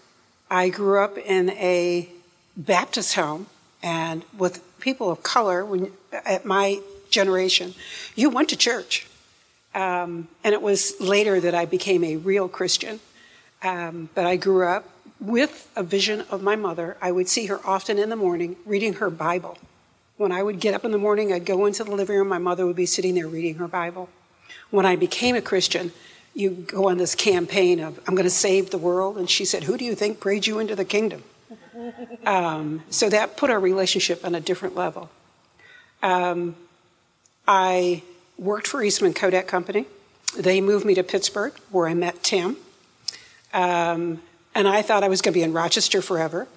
[0.50, 2.08] I grew up in a
[2.56, 3.46] Baptist home,
[3.82, 7.74] and with people of color, when at my generation,
[8.16, 9.06] you went to church.
[9.74, 12.98] Um, and it was later that I became a real Christian.
[13.62, 14.88] Um, but I grew up
[15.20, 16.96] with a vision of my mother.
[17.00, 19.56] I would see her often in the morning reading her Bible.
[20.16, 22.38] When I would get up in the morning, I'd go into the living room, my
[22.38, 24.08] mother would be sitting there reading her Bible.
[24.70, 25.92] When I became a Christian,
[26.34, 29.16] you go on this campaign of, I'm going to save the world.
[29.18, 31.24] And she said, Who do you think prayed you into the kingdom?
[32.26, 35.08] Um, so that put our relationship on a different level.
[36.02, 36.56] Um,
[37.46, 38.02] I
[38.36, 39.86] worked for Eastman Kodak Company.
[40.36, 42.56] They moved me to Pittsburgh, where I met Tim.
[43.54, 44.20] Um,
[44.54, 46.48] and I thought I was going to be in Rochester forever.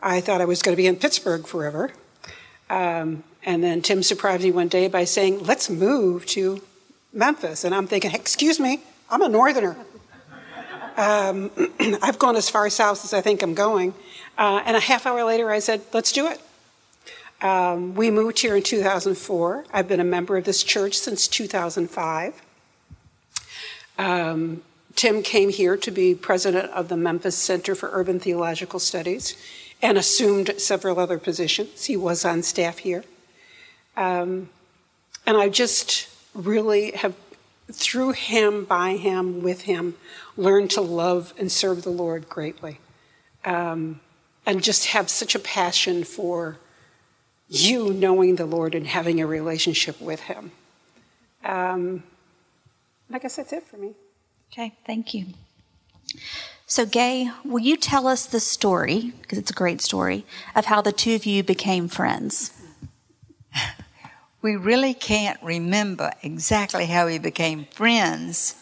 [0.00, 1.90] I thought I was going to be in Pittsburgh forever.
[2.70, 6.62] Um, and then Tim surprised me one day by saying, Let's move to
[7.12, 7.64] Memphis.
[7.64, 8.80] And I'm thinking, Excuse me,
[9.10, 9.76] I'm a northerner.
[10.96, 11.50] Um,
[12.02, 13.94] I've gone as far south as I think I'm going.
[14.36, 16.40] Uh, and a half hour later, I said, Let's do it.
[17.40, 19.66] Um, we moved here in 2004.
[19.72, 22.42] I've been a member of this church since 2005.
[23.96, 24.62] Um,
[24.96, 29.36] Tim came here to be president of the Memphis Center for Urban Theological Studies
[29.80, 31.84] and assumed several other positions.
[31.84, 33.04] He was on staff here.
[33.96, 34.48] Um,
[35.24, 37.14] and I just really have,
[37.72, 39.96] through him, by him, with him,
[40.36, 42.80] learn to love and serve the Lord greatly.
[43.44, 44.00] Um,
[44.48, 46.58] and just have such a passion for
[47.48, 50.52] you knowing the Lord and having a relationship with Him.
[51.44, 52.02] Um,
[53.12, 53.92] I guess that's it for me.
[54.52, 55.26] Okay, thank you.
[56.66, 60.82] So, Gay, will you tell us the story, because it's a great story, of how
[60.82, 62.52] the two of you became friends?
[64.40, 68.54] We really can't remember exactly how we became friends,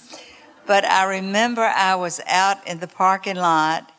[0.66, 3.92] but I remember I was out in the parking lot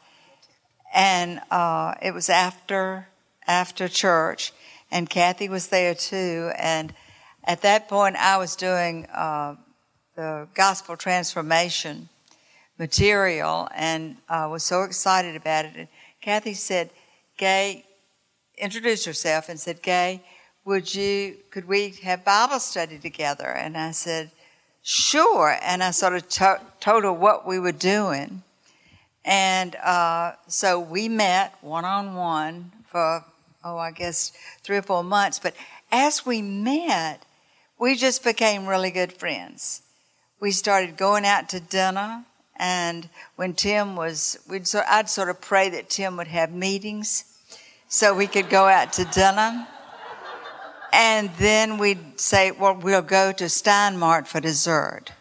[0.92, 3.10] and uh, it was after
[3.46, 4.54] after church,
[4.90, 6.52] and Kathy was there too.
[6.58, 6.96] And
[7.44, 9.56] at that point, I was doing uh,
[10.16, 12.10] the gospel transformation
[12.80, 15.74] material and uh, was so excited about it.
[15.76, 15.88] And
[16.22, 16.90] Kathy said,
[17.38, 17.86] Gay,
[18.58, 20.24] introduced herself and said, Gay,
[20.67, 23.47] would you, could we have Bible study together?
[23.47, 24.30] And I said,
[24.84, 25.58] sure.
[25.63, 28.43] And I sort of to- told her what we were doing.
[29.25, 33.23] And uh, so we met one on one for,
[33.63, 35.39] oh, I guess three or four months.
[35.39, 35.56] But
[35.91, 37.23] as we met,
[37.80, 39.82] we just became really good friends
[40.39, 42.23] we started going out to dinner.
[42.58, 47.25] And when Tim was, we'd sort, I'd sort of pray that Tim would have meetings
[47.88, 49.67] so we could go out to dinner.
[50.91, 55.12] And then we'd say, well, we'll go to Steinmart for dessert.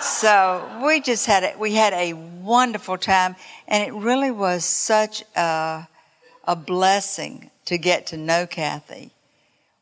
[0.00, 5.22] so we just had a, we had a wonderful time, and it really was such
[5.36, 5.88] a,
[6.44, 9.12] a blessing to get to know Kathy.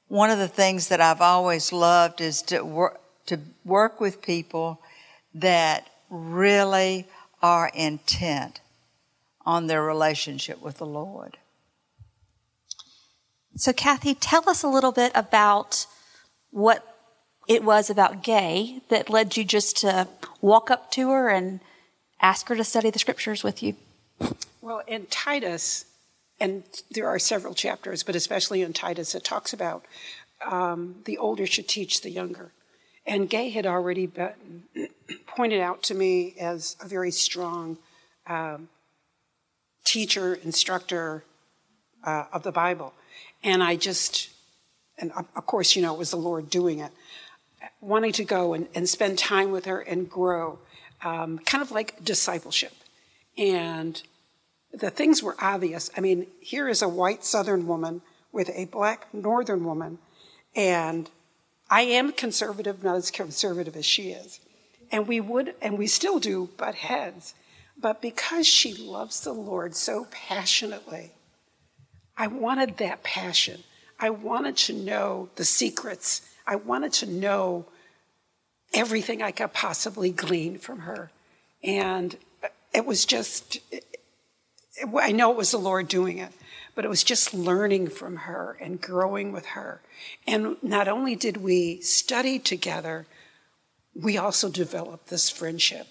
[0.08, 4.80] One of the things that I've always loved is to work to work with people
[5.34, 7.06] that really
[7.42, 8.60] are intent
[9.44, 11.36] on their relationship with the Lord.
[13.58, 15.86] So, Kathy, tell us a little bit about
[16.52, 16.94] what
[17.48, 20.06] it was about Gay that led you just to
[20.40, 21.58] walk up to her and
[22.20, 23.74] ask her to study the scriptures with you.
[24.60, 25.86] Well, in Titus,
[26.38, 29.84] and there are several chapters, but especially in Titus, it talks about
[30.46, 32.52] um, the older should teach the younger.
[33.04, 34.62] And Gay had already been
[35.26, 37.78] pointed out to me as a very strong
[38.28, 38.68] um,
[39.84, 41.24] teacher, instructor
[42.04, 42.92] uh, of the Bible.
[43.42, 44.30] And I just,
[44.98, 46.90] and of course, you know, it was the Lord doing it,
[47.80, 50.58] wanting to go and, and spend time with her and grow,
[51.02, 52.72] um, kind of like discipleship.
[53.36, 54.02] And
[54.72, 55.90] the things were obvious.
[55.96, 59.98] I mean, here is a white Southern woman with a black Northern woman,
[60.54, 61.08] and
[61.70, 64.40] I am conservative, not as conservative as she is.
[64.90, 67.34] And we would, and we still do, butt heads.
[67.80, 71.12] But because she loves the Lord so passionately,
[72.18, 73.62] I wanted that passion.
[74.00, 76.22] I wanted to know the secrets.
[76.46, 77.66] I wanted to know
[78.74, 81.10] everything I could possibly glean from her.
[81.62, 82.16] And
[82.74, 83.58] it was just,
[85.00, 86.32] I know it was the Lord doing it,
[86.74, 89.80] but it was just learning from her and growing with her.
[90.26, 93.06] And not only did we study together,
[93.94, 95.86] we also developed this friendship.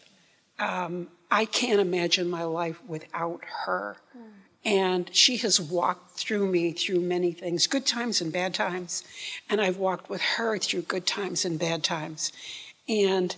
[0.60, 3.98] Um, I can't imagine my life without her.
[4.18, 4.37] Mm.
[4.66, 9.04] And she has walked through me through many things, good times and bad times.
[9.50, 12.32] And I've walked with her through good times and bad times.
[12.90, 13.36] And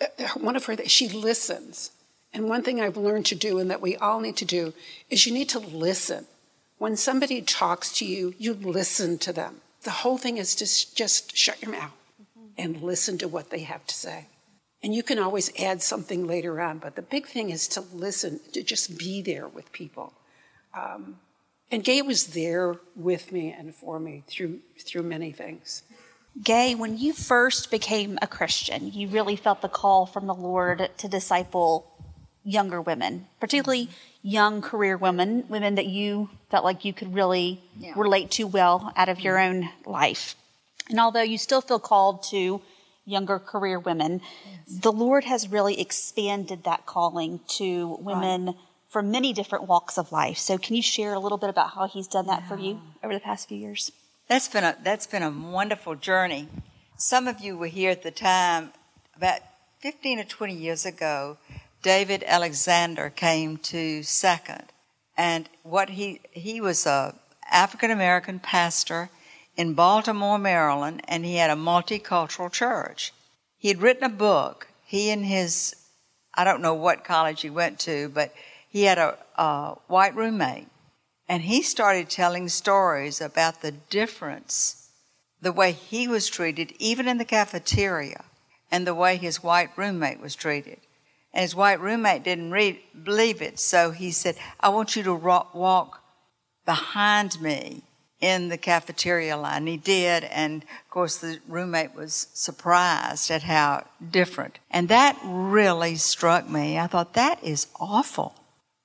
[0.00, 1.92] uh, one of her, she listens.
[2.32, 4.74] And one thing I've learned to do, and that we all need to do,
[5.10, 6.26] is you need to listen.
[6.78, 9.60] When somebody talks to you, you listen to them.
[9.82, 11.92] The whole thing is just, just shut your mouth
[12.56, 14.26] and listen to what they have to say.
[14.82, 18.40] And you can always add something later on, but the big thing is to listen,
[18.52, 20.12] to just be there with people.
[20.72, 21.18] Um,
[21.70, 25.82] and Gay was there with me and for me through through many things.
[26.42, 30.90] Gay, when you first became a Christian, you really felt the call from the Lord
[30.96, 31.90] to disciple
[32.44, 33.90] younger women, particularly
[34.22, 37.92] young career women, women that you felt like you could really yeah.
[37.96, 40.36] relate to well out of your own life.
[40.88, 42.62] And although you still feel called to
[43.08, 44.80] younger career women, yes.
[44.80, 48.56] the Lord has really expanded that calling to women right.
[48.88, 50.38] from many different walks of life.
[50.38, 52.48] So can you share a little bit about how he's done that yeah.
[52.48, 53.90] for you over the past few years?
[54.28, 56.48] That's been a that's been a wonderful journey.
[56.96, 58.72] Some of you were here at the time
[59.16, 59.40] about
[59.80, 61.38] 15 or 20 years ago.
[61.82, 64.64] David Alexander came to Second,
[65.16, 67.14] and what he he was a
[67.50, 69.08] African American pastor
[69.58, 73.12] in Baltimore, Maryland, and he had a multicultural church.
[73.58, 74.68] He had written a book.
[74.84, 75.74] He and his,
[76.32, 78.32] I don't know what college he went to, but
[78.68, 80.68] he had a, a white roommate.
[81.28, 84.90] And he started telling stories about the difference,
[85.42, 88.24] the way he was treated, even in the cafeteria,
[88.70, 90.78] and the way his white roommate was treated.
[91.34, 95.14] And his white roommate didn't read, believe it, so he said, I want you to
[95.14, 96.00] walk
[96.64, 97.82] behind me
[98.20, 99.66] in the cafeteria line.
[99.66, 104.58] He did, and of course, the roommate was surprised at how different.
[104.70, 106.78] And that really struck me.
[106.78, 108.34] I thought, that is awful.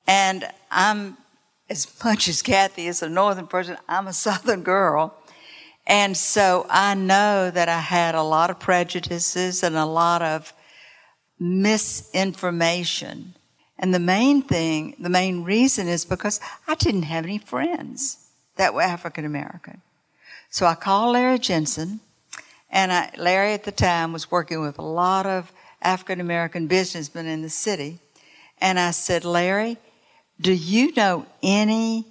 [0.05, 1.17] And I'm,
[1.69, 5.15] as much as Kathy is a northern person, I'm a southern girl.
[5.85, 10.53] And so I know that I had a lot of prejudices and a lot of
[11.39, 13.33] misinformation.
[13.77, 18.22] And the main thing, the main reason is because I didn't have any friends
[18.55, 19.81] that were African American.
[20.49, 21.99] So I called Larry Jensen,
[22.69, 25.51] and I, Larry at the time was working with a lot of
[25.81, 27.99] African American businessmen in the city.
[28.59, 29.77] And I said, Larry,
[30.39, 32.05] do you know any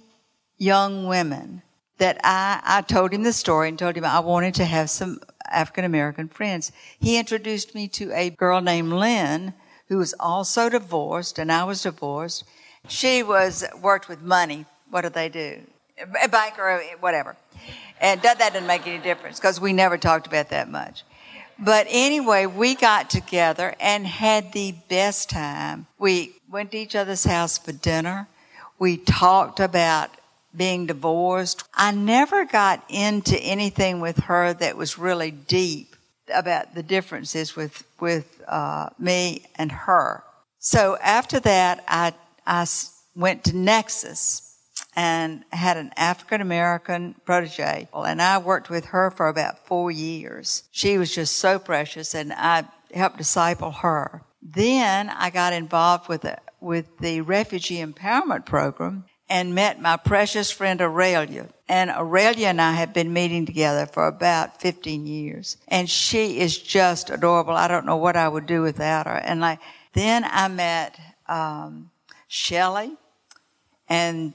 [0.57, 1.61] young women
[1.97, 5.19] that I, I told him the story and told him I wanted to have some
[5.49, 6.71] African American friends.
[6.99, 9.53] He introduced me to a girl named Lynn
[9.87, 12.43] who was also divorced and I was divorced.
[12.87, 14.65] She was worked with money.
[14.89, 15.61] What do they do?
[16.21, 17.35] A banker, or whatever.
[18.01, 21.03] And that, that didn't make any difference because we never talked about that much.
[21.59, 25.87] But anyway, we got together and had the best time.
[25.99, 28.27] We went to each other's house for dinner.
[28.79, 30.09] We talked about
[30.55, 31.63] being divorced.
[31.73, 35.95] I never got into anything with her that was really deep.
[36.33, 40.23] about the differences with with uh, me and her.
[40.59, 42.13] So after that, I
[42.47, 42.65] I
[43.15, 44.52] went to Nexus
[44.95, 50.63] and had an African American protege, and I worked with her for about four years.
[50.71, 54.21] She was just so precious, and I helped disciple her.
[54.41, 60.51] Then I got involved with the, with the Refugee Empowerment Program and met my precious
[60.51, 61.47] friend Aurelia.
[61.67, 65.57] And Aurelia and I have been meeting together for about 15 years.
[65.67, 67.53] And she is just adorable.
[67.53, 69.15] I don't know what I would do without her.
[69.15, 69.59] And like,
[69.93, 71.89] then I met, um,
[72.27, 72.91] Shelley
[73.87, 74.33] and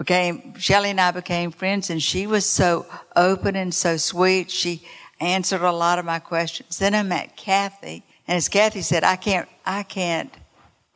[0.00, 4.50] became, Shelley and I became friends and she was so open and so sweet.
[4.50, 4.82] She
[5.20, 6.78] answered a lot of my questions.
[6.78, 10.32] Then I met Kathy and as Kathy said, I can't, I can't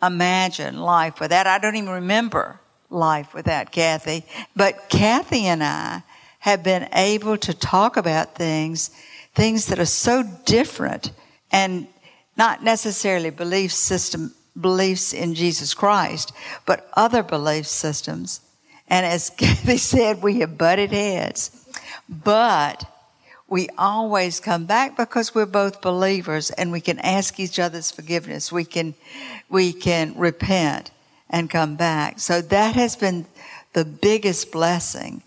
[0.03, 4.25] imagine life without, I don't even remember life without Kathy.
[4.57, 6.03] But Kathy and I
[6.39, 8.91] have been able to talk about things,
[9.35, 11.13] things that are so different
[11.53, 11.89] and
[12.39, 16.33] not necessarily belief system, beliefs in Jesus Christ,
[16.65, 18.41] but other belief systems.
[18.95, 21.51] And as Kathy said, we have butted heads.
[22.09, 22.85] But
[23.49, 28.53] we always come back because we're both believers and we can ask each other's forgiveness.
[28.53, 28.95] We can,
[29.49, 30.93] we can repent
[31.29, 32.21] and come back.
[32.21, 33.27] So that has been
[33.73, 35.25] the biggest blessing.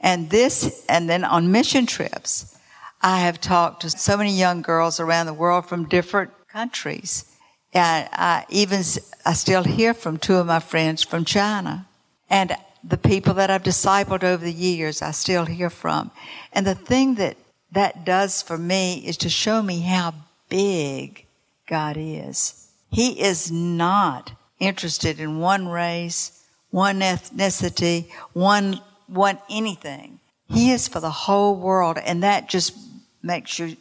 [0.00, 2.58] And this, and then on mission trips,
[3.00, 7.24] I have talked to so many young girls around the world from different countries.
[7.72, 8.82] And I even,
[9.24, 11.86] I still hear from two of my friends from China.
[12.28, 12.56] And
[12.86, 16.10] the people that I've discipled over the years, I still hear from.
[16.52, 17.36] And the thing that
[17.72, 20.14] that does for me is to show me how
[20.48, 21.26] big
[21.66, 22.68] God is.
[22.90, 30.20] He is not interested in one race, one ethnicity, one, one anything.
[30.48, 32.76] He is for the whole world, and that just
[33.22, 33.76] makes you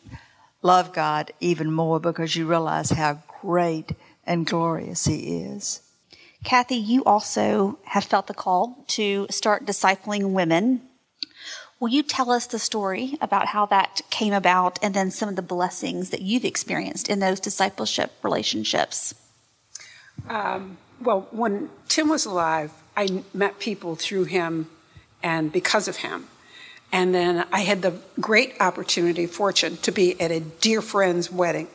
[0.64, 3.92] love God even more because you realize how great
[4.26, 5.82] and glorious He is.
[6.44, 10.82] Kathy, you also have felt the call to start discipling women
[11.84, 15.36] Will you tell us the story about how that came about and then some of
[15.36, 19.14] the blessings that you've experienced in those discipleship relationships?
[20.30, 24.70] Um, well, when Tim was alive, I met people through him
[25.22, 26.28] and because of him.
[26.90, 31.68] And then I had the great opportunity, fortune, to be at a dear friend's wedding.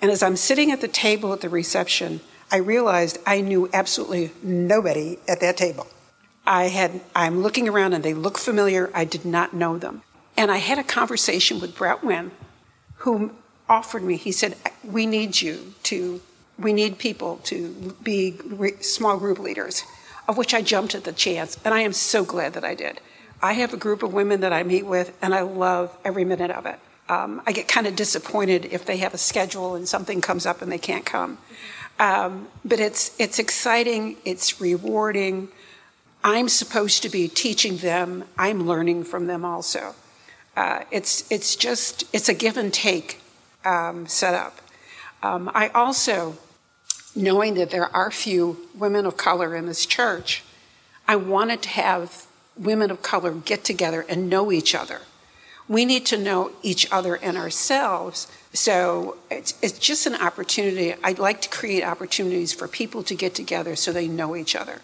[0.00, 2.20] And as I'm sitting at the table at the reception,
[2.52, 5.86] I realized I knew absolutely nobody at that table.
[6.46, 8.90] I had, I'm looking around and they look familiar.
[8.94, 10.02] I did not know them.
[10.36, 12.30] And I had a conversation with Brett Wynn,
[12.98, 13.32] who
[13.70, 16.20] offered me, he said, We need you to,
[16.58, 18.36] we need people to be
[18.82, 19.84] small group leaders,
[20.28, 21.58] of which I jumped at the chance.
[21.64, 23.00] And I am so glad that I did.
[23.40, 26.50] I have a group of women that I meet with, and I love every minute
[26.50, 26.78] of it.
[27.08, 30.62] Um, I get kind of disappointed if they have a schedule and something comes up
[30.62, 31.38] and they can't come.
[32.02, 35.50] Um, but it's, it's exciting, it's rewarding.
[36.24, 38.24] I'm supposed to be teaching them.
[38.36, 39.94] I'm learning from them also.
[40.56, 43.20] Uh, it's it's just it's a give and take
[43.64, 44.60] um, setup.
[45.22, 46.36] Um, I also,
[47.14, 50.42] knowing that there are few women of color in this church,
[51.06, 52.26] I wanted to have
[52.56, 55.02] women of color get together and know each other.
[55.68, 58.26] We need to know each other and ourselves.
[58.52, 60.94] So it's, it's just an opportunity.
[61.02, 64.82] I'd like to create opportunities for people to get together so they know each other.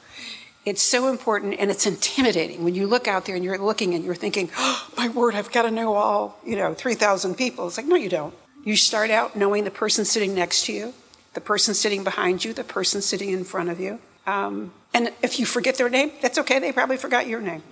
[0.65, 4.05] It's so important and it's intimidating when you look out there and you're looking and
[4.05, 7.67] you're thinking, oh, my word, I've got to know all, you know, 3,000 people.
[7.67, 8.35] It's like, no, you don't.
[8.65, 10.95] You start out knowing the person sitting next to you,
[11.35, 13.99] the person sitting behind you, the person sitting in front of you.
[14.29, 16.59] Um, and if you forget their name, that's okay.
[16.59, 17.63] They probably forgot your name.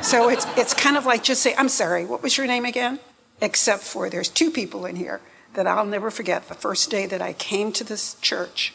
[0.00, 2.98] So it's, it's kind of like just say, I'm sorry, what was your name again?
[3.42, 5.20] Except for there's two people in here
[5.52, 6.48] that I'll never forget.
[6.48, 8.72] The first day that I came to this church,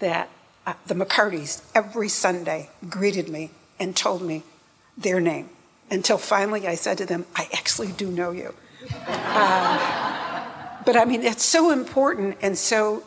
[0.00, 0.28] that
[0.66, 4.42] uh, the McCartys every Sunday greeted me and told me
[4.98, 5.48] their name
[5.90, 8.54] until finally I said to them, I actually do know you.
[9.06, 10.46] Uh,
[10.84, 13.04] but I mean, it's so important and so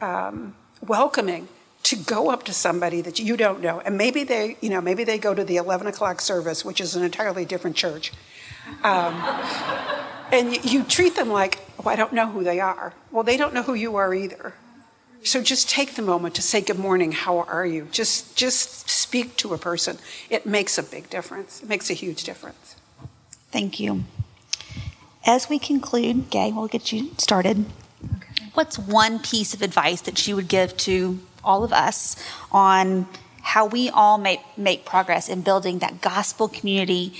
[0.00, 0.54] um,
[0.86, 1.48] welcoming
[1.84, 3.80] to go up to somebody that you don't know.
[3.80, 6.94] And maybe they, you know, maybe they go to the 11 o'clock service, which is
[6.94, 8.12] an entirely different church.
[8.82, 9.14] Um,
[10.30, 12.92] and you, you treat them like, oh, I don't know who they are.
[13.10, 14.54] Well, they don't know who you are either.
[15.22, 17.88] So just take the moment to say good morning, how are you?
[17.90, 19.98] Just just speak to a person.
[20.30, 21.62] It makes a big difference.
[21.62, 22.76] It makes a huge difference.
[23.50, 24.04] Thank you.
[25.26, 27.66] As we conclude, Gay, we'll get you started.
[28.04, 28.44] Okay.
[28.54, 32.16] What's one piece of advice that you would give to all of us
[32.50, 33.06] on
[33.42, 37.14] how we all make, make progress in building that gospel community,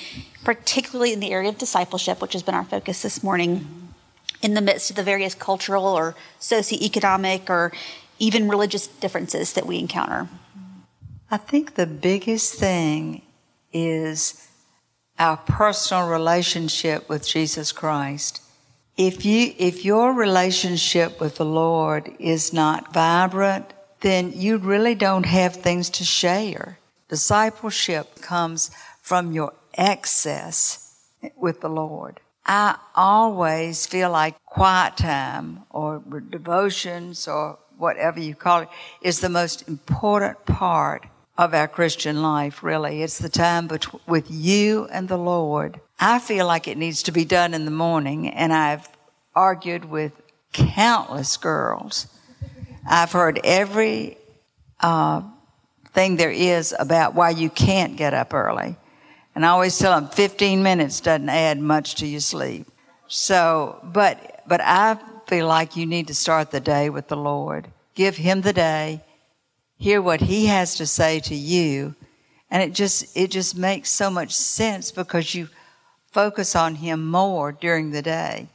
[0.44, 3.88] particularly in the area of discipleship, which has been our focus this morning,
[4.42, 7.72] in the midst of the various cultural or socioeconomic or
[8.18, 10.28] even religious differences that we encounter?
[11.30, 13.22] I think the biggest thing
[13.72, 14.48] is
[15.18, 18.42] our personal relationship with Jesus Christ.
[18.96, 25.26] If you, if your relationship with the Lord is not vibrant, then you really don't
[25.26, 26.78] have things to share.
[27.08, 28.70] Discipleship comes
[29.00, 30.94] from your excess
[31.36, 32.20] with the Lord.
[32.46, 38.68] I always feel like quiet time or devotions or whatever you call it
[39.02, 43.02] is the most important part of our Christian life, really.
[43.02, 43.70] It's the time
[44.06, 45.80] with you and the Lord.
[46.00, 48.88] I feel like it needs to be done in the morning, and I've
[49.34, 50.12] argued with
[50.52, 52.08] countless girls.
[52.88, 54.16] I've heard every
[54.80, 55.22] uh,
[55.92, 58.76] thing there is about why you can't get up early.
[59.34, 62.66] And I always tell them 15 minutes doesn't add much to your sleep.
[63.06, 67.68] So, but, but I feel like you need to start the day with the Lord.
[67.94, 69.04] Give Him the day.
[69.76, 71.94] Hear what He has to say to you.
[72.50, 75.48] And it just, it just makes so much sense because you
[76.10, 78.48] focus on Him more during the day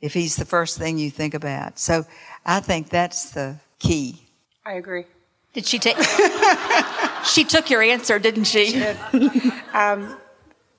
[0.00, 1.78] if He's the first thing you think about.
[1.78, 2.06] So
[2.46, 4.22] I think that's the key.
[4.64, 5.06] I agree.
[5.52, 5.96] Did she take?
[7.24, 8.66] she took your answer, didn't she?
[8.66, 8.84] she
[9.74, 10.16] um,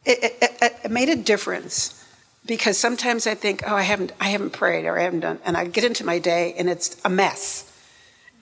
[0.06, 2.08] it, it, it, made a difference
[2.46, 5.58] because sometimes I think, oh, I haven't, I haven't prayed or I haven't done, and
[5.58, 7.68] I get into my day and it's a mess.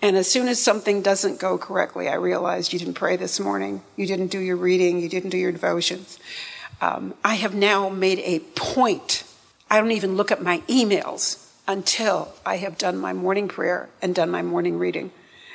[0.02, 3.82] And as soon as something doesn't go correctly, I realize you didn't pray this morning,
[3.98, 6.20] you didn't do your reading, you didn't do your devotions.
[6.80, 9.24] Um, I have now made a point.
[9.70, 14.16] I don't even look at my emails until I have done my morning prayer and
[14.16, 15.12] done my morning reading.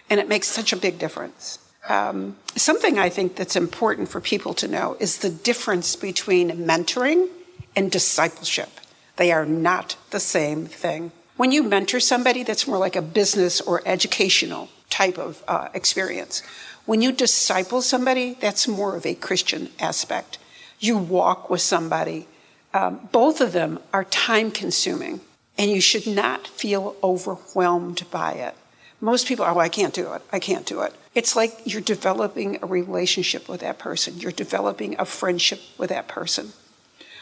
[0.09, 1.59] And it makes such a big difference.
[1.89, 7.29] Um, something I think that's important for people to know is the difference between mentoring
[7.75, 8.71] and discipleship.
[9.17, 11.11] They are not the same thing.
[11.37, 16.45] When you mentor somebody, that's more like a business or educational type of uh, experience.
[16.87, 20.39] When you disciple somebody, that's more of a Christian aspect.
[20.79, 22.29] You walk with somebody.
[22.73, 25.21] Um, both of them are time consuming,
[25.57, 28.55] and you should not feel overwhelmed by it.
[29.01, 30.23] Most people are, oh, I can't do it.
[30.33, 30.95] I can't do it.
[31.15, 36.09] It's like you're developing a relationship with that person, you're developing a friendship with that
[36.09, 36.53] person.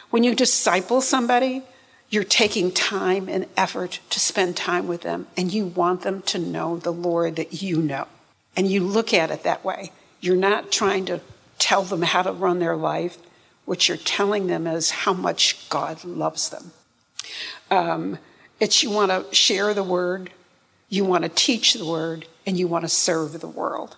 [0.09, 1.63] When you disciple somebody,
[2.09, 6.37] you're taking time and effort to spend time with them, and you want them to
[6.37, 8.07] know the Lord that you know.
[8.55, 9.91] And you look at it that way.
[10.21, 11.21] You're not trying to
[11.57, 13.17] tell them how to run their life.
[13.65, 16.71] What you're telling them is how much God loves them.
[17.69, 18.17] Um,
[18.59, 20.31] it's you want to share the word,
[20.89, 23.95] you want to teach the word, and you want to serve the world.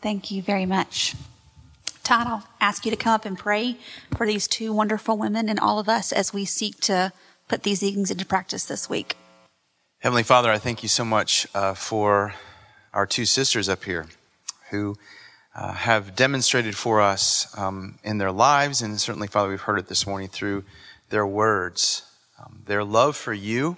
[0.00, 1.14] Thank you very much.
[2.02, 3.76] Todd, I'll ask you to come up and pray
[4.16, 7.12] for these two wonderful women and all of us as we seek to
[7.46, 9.16] put these things into practice this week.
[10.00, 12.34] Heavenly Father, I thank you so much uh, for
[12.92, 14.06] our two sisters up here
[14.70, 14.96] who
[15.54, 19.86] uh, have demonstrated for us um, in their lives, and certainly, Father, we've heard it
[19.86, 20.64] this morning through
[21.10, 22.02] their words,
[22.42, 23.76] um, their love for you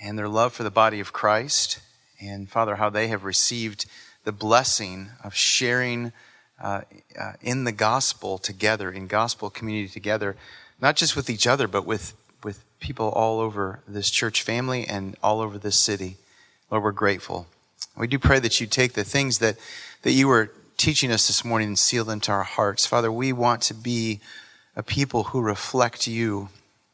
[0.00, 1.80] and their love for the body of Christ
[2.20, 3.86] and Father, how they have received
[4.24, 6.12] the blessing of sharing
[6.60, 6.82] uh,
[7.18, 10.36] uh, in the gospel together, in gospel community together,
[10.80, 15.16] not just with each other, but with, with people all over this church family and
[15.22, 16.16] all over this city.
[16.70, 17.46] Lord, we're grateful.
[17.96, 19.56] We do pray that you take the things that,
[20.02, 22.86] that you were teaching us this morning and seal them to our hearts.
[22.86, 24.20] Father, we want to be
[24.76, 26.48] a people who reflect you.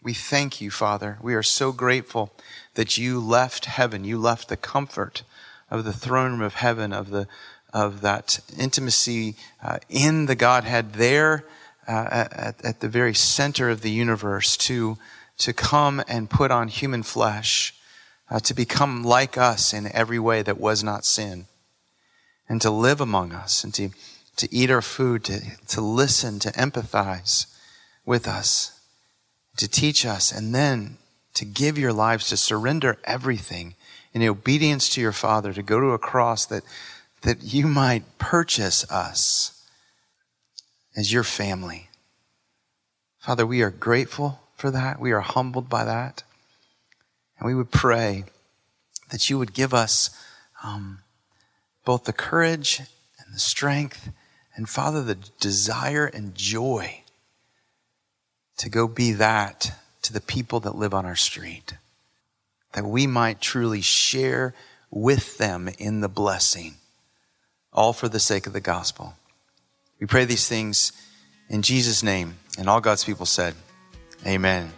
[0.05, 1.17] We thank you, Father.
[1.23, 2.31] We are so grateful
[2.75, 5.23] that you left heaven, you left the comfort
[5.71, 7.27] of the throne room of heaven, of the
[7.73, 11.47] of that intimacy uh, in the Godhead there
[11.89, 14.99] uh, at, at the very center of the universe to
[15.39, 17.75] to come and put on human flesh,
[18.31, 21.47] uh, to become like us in every way that was not sin,
[22.47, 23.89] and to live among us, and to
[24.37, 27.47] to eat our food, to to listen, to empathize
[28.05, 28.75] with us,
[29.57, 30.99] to teach us, and then
[31.35, 33.75] to give your lives, to surrender everything
[34.13, 36.63] in obedience to your Father, to go to a cross that,
[37.23, 39.67] that you might purchase us
[40.97, 41.89] as your family.
[43.19, 45.01] Father, we are grateful for that.
[45.01, 46.23] We are humbled by that.
[47.39, 48.25] And we would pray
[49.11, 50.11] that you would give us
[50.63, 51.01] um,
[51.85, 54.11] both the courage and the strength,
[54.57, 57.04] and Father, the desire and joy
[58.59, 61.75] to go be that to the people that live on our street,
[62.73, 64.55] that we might truly share
[64.91, 66.75] with them in the blessing,
[67.73, 69.15] all for the sake of the gospel.
[70.01, 70.93] We pray these things
[71.49, 73.55] in Jesus' name, and all God's people said,
[74.27, 74.73] Amen.